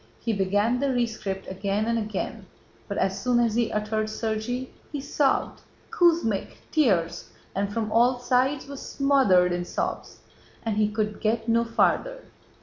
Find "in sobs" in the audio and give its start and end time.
9.51-10.21